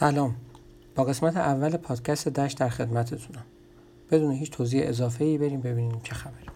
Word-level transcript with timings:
سلام. 0.00 0.36
با 0.94 1.04
قسمت 1.04 1.36
اول 1.36 1.76
پادکست 1.76 2.28
دشت 2.28 2.58
در 2.58 2.68
خدمتتونم. 2.68 3.44
بدون 4.10 4.32
هیچ 4.32 4.50
توضیح 4.50 4.88
اضافه 4.88 5.24
ای 5.24 5.38
بریم 5.38 5.60
ببینیم 5.60 6.00
چه 6.04 6.14
خبره. 6.14 6.49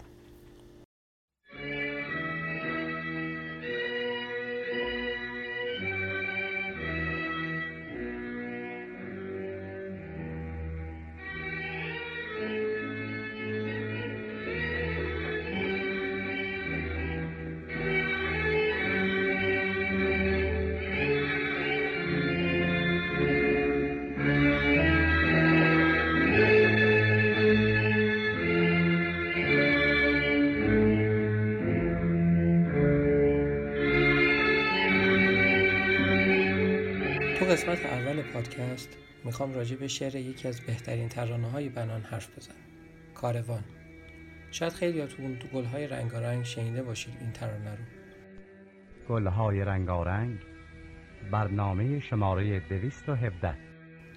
پادکست 38.35 38.97
می‌خوام 39.23 39.53
راجع 39.53 39.75
به 39.75 39.87
شعر 39.87 40.15
یکی 40.15 40.47
از 40.47 40.61
بهترین 40.61 41.09
ترانه 41.09 41.49
های 41.49 41.69
بنان 41.69 42.01
حرف 42.01 42.37
بزنم. 42.37 42.55
کاروان. 43.13 43.63
شاید 44.51 44.73
خیلی 44.73 45.07
تو 45.07 45.21
اون 45.21 45.39
تو 45.39 45.47
گل 45.47 45.63
های 45.63 45.87
رنگارنگ 45.87 46.43
شنیده 46.43 46.83
باشید 46.83 47.13
این 47.21 47.31
ترانه 47.31 47.71
رو. 47.71 47.83
گل 49.09 49.27
های 49.27 49.61
رنگارنگ 49.61 50.39
برنامه 51.31 51.99
شماره 51.99 52.59
217 52.59 53.55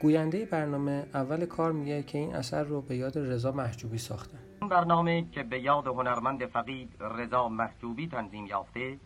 گوینده 0.00 0.44
برنامه 0.44 1.06
اول 1.14 1.46
کار 1.46 1.72
میگه 1.72 2.02
که 2.02 2.18
این 2.18 2.34
اثر 2.34 2.64
رو 2.64 2.82
به 2.82 2.96
یاد 2.96 3.18
رضا 3.18 3.52
محجوبی 3.52 3.98
ساختن 3.98 4.38
این 4.60 4.70
برنامه 4.70 5.24
که 5.32 5.42
به 5.42 5.60
یاد 5.60 5.86
هنرمند 5.86 6.46
فقید 6.46 6.90
رضا 7.00 7.48
محجوبی 7.48 8.08
تنظیم 8.08 8.46
یافته. 8.46 8.98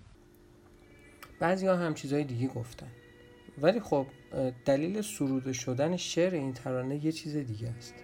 بعضی 1.41 1.67
ها 1.67 1.77
هم 1.77 1.95
چیزای 1.95 2.25
دیگه 2.25 2.49
گفتن. 2.49 3.02
ولی 3.61 3.81
خب 3.81 4.07
دلیل 4.65 5.03
سروده 5.03 5.53
شدن 5.53 5.97
شعر 5.97 6.35
این 6.35 6.53
ترانه 6.53 7.05
یه 7.05 7.13
چیز 7.13 7.37
دیگه 7.37 7.69
است. 7.69 7.95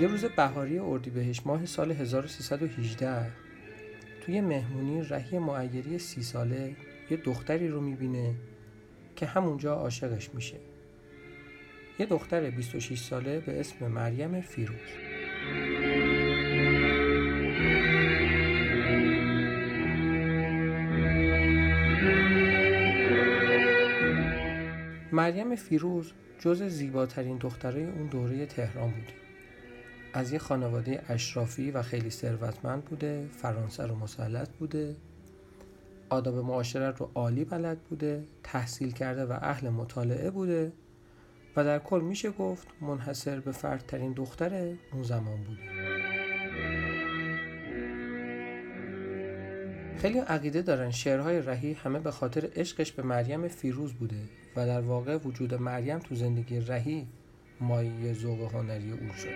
یه 0.00 0.08
روز 0.08 0.24
بهاری 0.24 0.78
اردیبهشت 0.78 1.46
ماه 1.46 1.66
سال 1.66 1.92
1318 1.92 3.32
توی 4.20 4.40
مهمونی 4.40 5.02
رهی 5.02 5.38
معیری 5.38 5.98
سی 5.98 6.22
ساله 6.22 6.76
یه 7.10 7.16
دختری 7.16 7.68
رو 7.68 7.80
می‌بینه 7.80 8.34
که 9.16 9.26
همونجا 9.26 9.74
عاشقش 9.74 10.34
میشه. 10.34 10.56
یه 11.98 12.06
دختر 12.06 12.50
26 12.50 12.98
ساله 12.98 13.40
به 13.40 13.60
اسم 13.60 13.86
مریم 13.86 14.40
فیروز. 14.40 14.76
مریم 25.12 25.56
فیروز 25.56 26.12
جز 26.38 26.62
زیباترین 26.62 27.36
دخترای 27.38 27.84
اون 27.84 28.06
دوره 28.06 28.46
تهران 28.46 28.90
بوده. 28.90 29.12
از 30.12 30.32
یه 30.32 30.38
خانواده 30.38 31.02
اشرافی 31.08 31.70
و 31.70 31.82
خیلی 31.82 32.10
ثروتمند 32.10 32.84
بوده 32.84 33.28
فرانسه 33.32 33.86
رو 33.86 33.94
مسلط 33.94 34.48
بوده 34.48 34.96
آداب 36.10 36.34
معاشرت 36.34 37.00
رو 37.00 37.10
عالی 37.14 37.44
بلد 37.44 37.78
بوده 37.78 38.24
تحصیل 38.42 38.92
کرده 38.92 39.24
و 39.24 39.32
اهل 39.32 39.68
مطالعه 39.68 40.30
بوده. 40.30 40.72
و 41.58 41.64
در 41.64 41.78
کل 41.78 42.00
میشه 42.00 42.30
گفت 42.30 42.68
منحصر 42.80 43.40
به 43.40 43.52
فردترین 43.52 44.12
دختر 44.12 44.74
اون 44.92 45.02
زمان 45.02 45.44
بوده. 45.44 45.62
خیلی 49.96 50.18
عقیده 50.18 50.62
دارن 50.62 50.90
شعرهای 50.90 51.42
رهی 51.42 51.72
همه 51.72 51.98
به 51.98 52.10
خاطر 52.10 52.48
عشقش 52.56 52.92
به 52.92 53.02
مریم 53.02 53.48
فیروز 53.48 53.92
بوده 53.92 54.20
و 54.56 54.66
در 54.66 54.80
واقع 54.80 55.16
وجود 55.16 55.54
مریم 55.54 55.98
تو 55.98 56.14
زندگی 56.14 56.60
رهی 56.60 57.06
مایه 57.60 58.12
ذوق 58.12 58.54
هنری 58.54 58.90
او 58.90 59.12
شد. 59.12 59.34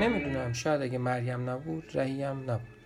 نمی‌دونم 0.00 0.52
شاید 0.52 0.82
اگه 0.82 0.98
مریم 0.98 1.50
نبود 1.50 1.84
رهی 1.94 2.22
هم 2.22 2.50
نبود. 2.50 2.78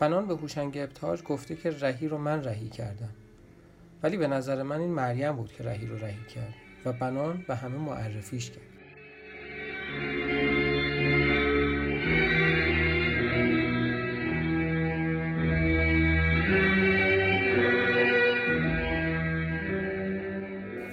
بنان 0.00 0.26
به 0.26 0.36
هوشنگ 0.36 0.78
ابتهاج 0.78 1.22
گفته 1.22 1.56
که 1.56 1.70
رهی 1.70 2.08
رو 2.08 2.18
من 2.18 2.44
رهی 2.44 2.68
کردم. 2.68 3.14
ولی 4.02 4.16
به 4.16 4.26
نظر 4.26 4.62
من 4.62 4.80
این 4.80 4.90
مریم 4.90 5.32
بود 5.32 5.52
که 5.52 5.64
رهی 5.64 5.86
رو 5.86 5.96
رهی 5.96 6.24
کرد 6.34 6.54
و 6.84 6.92
بنان 6.92 7.44
به 7.48 7.54
همه 7.54 7.78
معرفیش 7.78 8.50
کرد. 8.50 8.62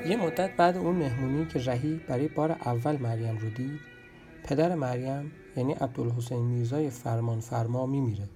یه 0.09 0.17
مدت 0.17 0.55
بعد 0.57 0.77
اون 0.77 0.95
مهمونی 0.95 1.45
که 1.45 1.59
رهی 1.59 2.01
برای 2.07 2.27
بار 2.27 2.51
اول 2.51 2.97
مریم 2.97 3.37
رو 3.37 3.49
دید 3.49 3.79
پدر 4.43 4.75
مریم 4.75 5.31
یعنی 5.57 5.73
عبدالحسین 5.73 6.45
میرزای 6.45 6.89
فرمان 6.89 7.39
فرما 7.39 7.85
میمیره. 7.85 8.29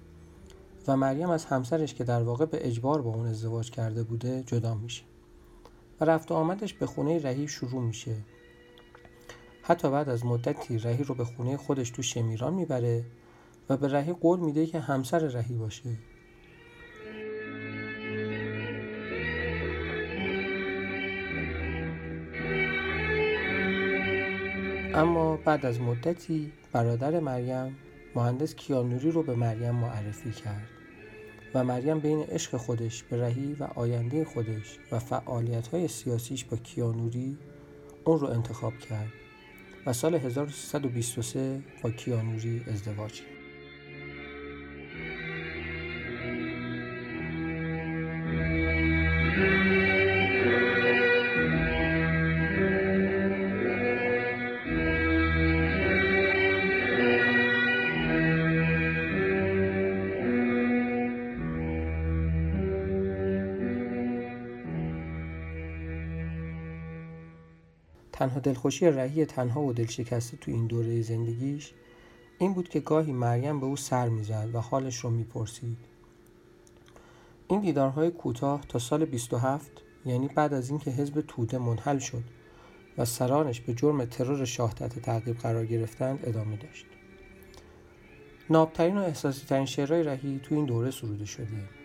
و 0.88 0.96
مریم 0.96 1.30
از 1.30 1.44
همسرش 1.44 1.94
که 1.94 2.04
در 2.04 2.22
واقع 2.22 2.44
به 2.44 2.66
اجبار 2.66 3.02
با 3.02 3.10
اون 3.10 3.26
ازدواج 3.26 3.70
کرده 3.70 4.02
بوده 4.02 4.42
جدا 4.46 4.74
میشه. 4.74 5.02
و 6.00 6.04
رفت 6.04 6.30
و 6.30 6.34
آمدش 6.34 6.74
به 6.74 6.86
خونه 6.86 7.18
رهی 7.18 7.48
شروع 7.48 7.82
میشه. 7.82 8.16
حتی 9.62 9.90
بعد 9.90 10.08
از 10.08 10.24
مدتی 10.24 10.78
رهی 10.78 11.04
رو 11.04 11.14
به 11.14 11.24
خونه 11.24 11.56
خودش 11.56 11.90
تو 11.90 12.02
شمیران 12.02 12.54
می‌بره 12.54 13.04
و 13.68 13.76
به 13.76 13.88
رهی 13.88 14.12
قول 14.12 14.40
میده 14.40 14.66
که 14.66 14.80
همسر 14.80 15.18
رهی 15.18 15.54
باشه. 15.54 15.90
اما 24.94 25.36
بعد 25.36 25.66
از 25.66 25.80
مدتی 25.80 26.52
برادر 26.72 27.20
مریم 27.20 27.76
مهندس 28.14 28.54
کیانوری 28.54 29.10
رو 29.10 29.22
به 29.22 29.34
مریم 29.34 29.74
معرفی 29.74 30.30
کرد 30.30 30.68
و 31.54 31.64
مریم 31.64 31.98
بین 31.98 32.22
عشق 32.22 32.56
خودش 32.56 33.02
به 33.02 33.22
رهی 33.22 33.56
و 33.60 33.64
آینده 33.64 34.24
خودش 34.24 34.78
و 34.92 34.98
فعالیت 34.98 35.66
های 35.68 35.88
سیاسیش 35.88 36.44
با 36.44 36.56
کیانوری 36.56 37.38
اون 38.04 38.20
رو 38.20 38.26
انتخاب 38.26 38.78
کرد 38.78 39.12
و 39.86 39.92
سال 39.92 40.14
1323 40.14 41.62
با 41.82 41.90
کیانوری 41.90 42.64
ازدواج 42.68 43.12
کرد. 43.12 43.39
تنها 68.20 68.40
دلخوشی 68.40 68.86
رهی 68.86 69.24
تنها 69.24 69.60
و 69.60 69.72
دلشکسته 69.72 70.36
تو 70.36 70.50
این 70.50 70.66
دوره 70.66 71.02
زندگیش 71.02 71.72
این 72.38 72.54
بود 72.54 72.68
که 72.68 72.80
گاهی 72.80 73.12
مریم 73.12 73.60
به 73.60 73.66
او 73.66 73.76
سر 73.76 74.08
می‌زد 74.08 74.48
و 74.52 74.60
حالش 74.60 74.96
رو 74.96 75.10
می‌پرسید. 75.10 75.78
این 77.48 77.60
دیدارهای 77.60 78.10
کوتاه 78.10 78.60
تا 78.68 78.78
سال 78.78 79.04
27 79.04 79.70
یعنی 80.06 80.28
بعد 80.28 80.54
از 80.54 80.70
اینکه 80.70 80.90
حزب 80.90 81.20
توده 81.20 81.58
منحل 81.58 81.98
شد 81.98 82.24
و 82.98 83.04
سرانش 83.04 83.60
به 83.60 83.74
جرم 83.74 84.04
ترور 84.04 84.44
شاه 84.44 84.74
تحت 84.74 84.98
تعقیب 84.98 85.36
قرار 85.36 85.66
گرفتند 85.66 86.20
ادامه 86.22 86.56
داشت. 86.56 86.86
نابترین 88.50 88.98
و 88.98 89.00
احساسی 89.00 89.46
ترین 89.46 89.66
شعرهای 89.66 90.02
رهی 90.02 90.40
تو 90.42 90.54
این 90.54 90.64
دوره 90.64 90.90
سروده 90.90 91.24
شده. 91.24 91.79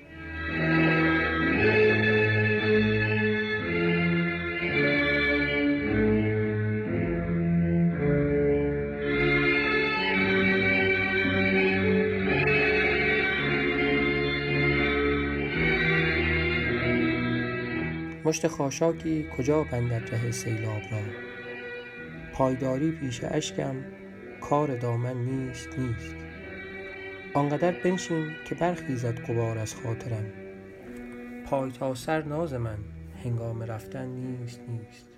مشت 18.26 18.48
خاشاکی 18.48 19.26
کجا 19.38 19.64
بندد 19.64 20.16
ره 20.16 20.32
سیلاب 20.32 20.82
را؟ 20.92 21.00
پایداری 22.34 22.92
پیش 22.92 23.22
اشکم 23.24 23.76
کار 24.42 24.78
دامن 24.78 25.18
نیست 25.18 25.80
نیست. 25.80 26.16
آنقدر 27.34 27.72
بنشین 27.72 28.32
که 28.46 28.56
برخیزد 28.56 29.20
قبار 29.20 29.58
از 29.58 29.76
خاطرم. 29.76 30.26
پای 31.46 31.72
تا 31.72 31.96
سر 31.96 32.22
ناز 32.24 32.54
من 32.54 32.78
هنگام 33.24 33.64
رفتن 33.64 34.06
نیست 34.06 34.62
نیست. 34.68 35.15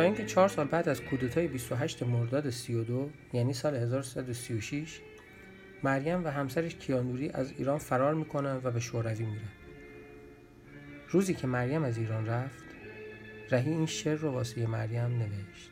تا 0.00 0.04
اینکه 0.04 0.24
چهار 0.24 0.48
سال 0.48 0.66
بعد 0.66 0.88
از 0.88 1.00
کودتای 1.00 1.48
28 1.48 2.02
مرداد 2.02 2.50
32 2.50 3.10
یعنی 3.32 3.52
سال 3.52 3.74
1336 3.74 5.00
مریم 5.82 6.24
و 6.24 6.28
همسرش 6.28 6.74
کیانوری 6.74 7.30
از 7.30 7.52
ایران 7.58 7.78
فرار 7.78 8.14
می‌کنن 8.14 8.60
و 8.64 8.70
به 8.70 8.80
شوروی 8.80 9.24
میرن. 9.24 9.48
روزی 11.08 11.34
که 11.34 11.46
مریم 11.46 11.82
از 11.82 11.98
ایران 11.98 12.26
رفت 12.26 12.64
رهی 13.50 13.70
این 13.70 13.86
شعر 13.86 14.18
رو 14.18 14.30
واسه 14.30 14.66
مریم 14.66 15.18
نوشت. 15.18 15.70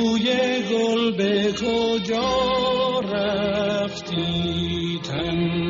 بوی 0.00 0.26
گل 0.70 1.12
به 1.16 1.52
کجا 1.52 2.30
رفتی 3.12 5.00
تنها 5.04 5.69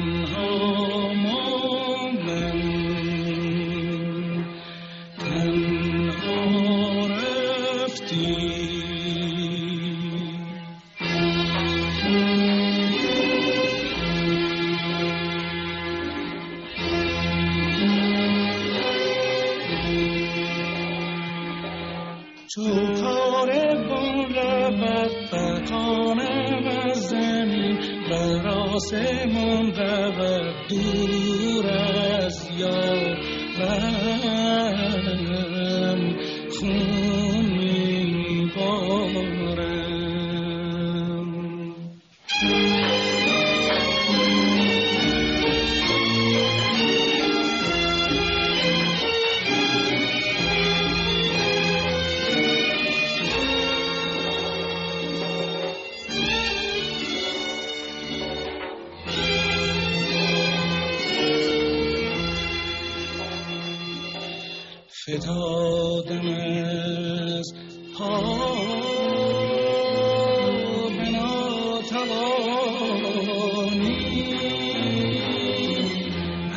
چو 22.54 22.62
کاروان 23.00 24.34
رود 24.34 25.12
فکانم 25.30 26.64
از 26.86 26.98
زمین 27.08 27.78
بر 28.10 28.48
آسمان 28.48 29.74
رود 29.74 30.54
دور 30.68 31.66
از 31.66 32.50
یارم 32.58 33.40
خون 36.60 36.99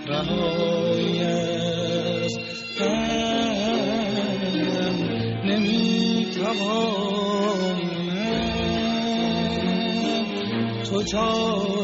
رهایی 0.06 1.22
از 1.22 2.38
غم 2.78 3.86
نمی‌توانم. 5.44 6.36
تو 10.84 11.02
چاره 11.02 11.75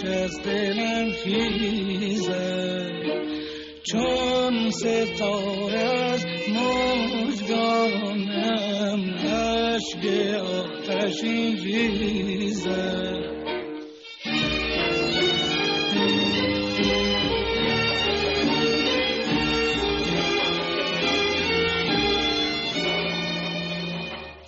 آتش 0.00 0.08
از 0.08 0.42
دلم 0.42 1.10
خیزد. 1.10 2.90
چون 3.82 4.70
ستاره 4.70 5.78
از 5.78 6.26
مجگانم 7.28 7.80
عشق 9.14 10.04
آتشین 10.44 11.56
ریزد. 11.64 13.19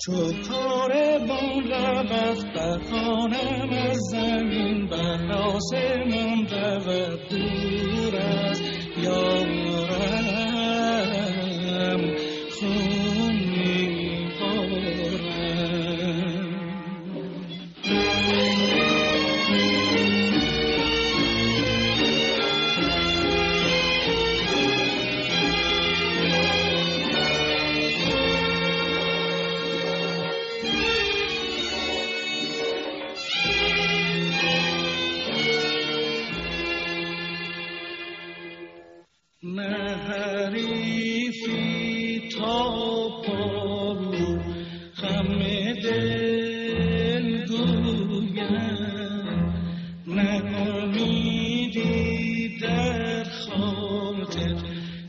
چو 0.04 0.12
کاروان 0.48 1.70
رود 1.70 2.52
بخانم 2.54 3.70
از 3.70 3.98
زمین 4.10 4.86
بر 4.86 5.32
آسمان 5.32 6.46
رود 6.50 7.28
دور 7.28 8.16
از 8.16 8.60
یارم 9.02 10.31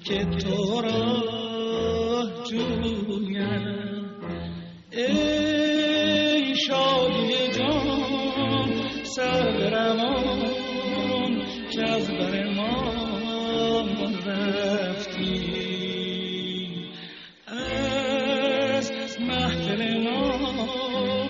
که 0.05 0.25
تو 0.25 0.81
را 0.81 1.23
جویم. 2.49 3.33
ای 4.91 6.55
شادی 6.55 7.47
جان 7.57 8.69
سرروان 9.03 10.41
که 11.71 11.89
از 11.89 12.07
بر 12.07 12.49
ما 12.53 12.93
رفتی. 14.25 15.43
از 17.47 18.91
محفل 19.19 20.03
ما 20.03 21.29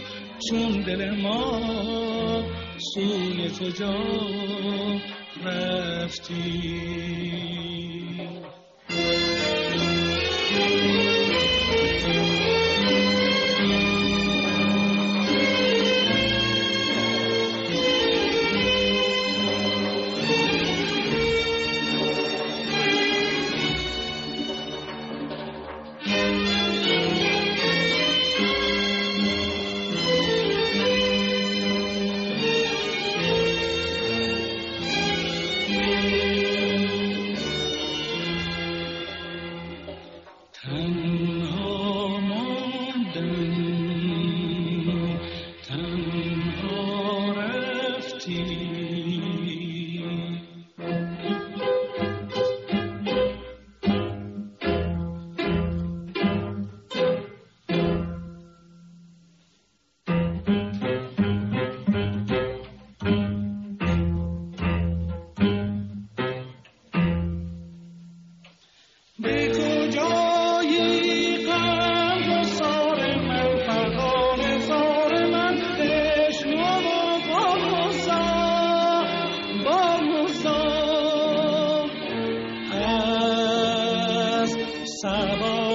چون 0.49 0.81
دل 0.81 1.11
ما 1.21 1.61
سوی 2.93 3.49
کجا 3.59 3.95
رفتی. 5.45 7.03
Thank 10.55 12.27
you. 12.27 12.32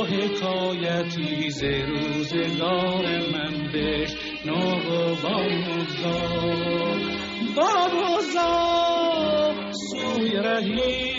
حکایتی 0.05 1.51
ز 1.51 1.63
روزگار 1.65 3.05
من 3.33 3.73
بشنو 3.73 4.61
و 4.77 5.15
باموزا. 5.23 6.19
باموزا 7.57 8.53
سوی 9.73 10.31
رهی 10.31 11.19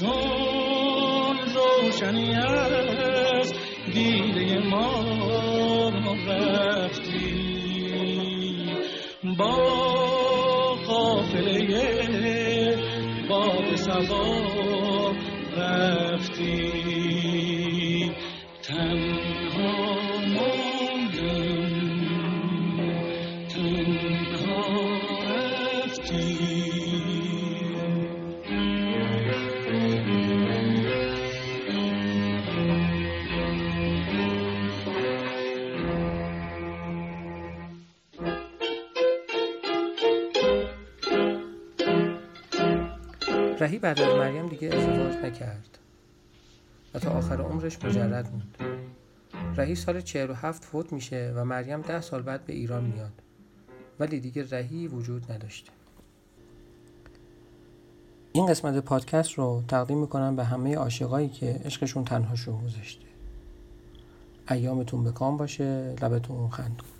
چون 0.00 1.36
روشنی 1.54 2.34
از 2.34 3.52
دیده 3.94 4.58
ما 4.58 5.10
رفتی 6.28 7.34
با 9.38 9.56
قافله 10.86 12.76
باب 13.28 13.74
سبا 13.76 14.99
رفتی. 15.56 16.70
تنها 18.62 19.99
رهی 43.60 43.78
بعد 43.78 44.00
از 44.00 44.16
مریم 44.16 44.48
دیگه 44.48 44.68
ازدواج 44.68 45.16
نکرد 45.16 45.78
و 46.94 46.98
تا 46.98 47.10
آخر 47.10 47.40
عمرش 47.40 47.84
مجرد 47.84 48.30
موند 48.30 48.56
رهی 49.56 49.74
سال 49.74 50.00
47 50.00 50.64
فوت 50.64 50.92
میشه 50.92 51.32
و 51.36 51.44
مریم 51.44 51.80
ده 51.80 52.00
سال 52.00 52.22
بعد 52.22 52.44
به 52.44 52.52
ایران 52.52 52.84
میاد. 52.84 53.12
ولی 54.00 54.20
دیگه 54.20 54.50
رهی 54.50 54.86
وجود 54.86 55.32
نداشته. 55.32 55.72
این 58.32 58.46
قسمت 58.46 58.84
پادکست 58.84 59.32
رو 59.32 59.64
تقدیم 59.68 59.98
می‌کنم 59.98 60.36
به 60.36 60.44
همه 60.44 60.76
عاشقایی 60.76 61.28
که 61.28 61.60
عشقشون 61.64 62.04
تنهاشون 62.04 62.60
گذاشته. 62.64 63.06
ایامتون 64.50 65.04
بکام 65.04 65.36
باشه 65.36 65.94
لبتون 66.02 66.50
خندون 66.50 66.99